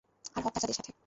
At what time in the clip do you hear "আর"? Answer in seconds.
0.35-0.41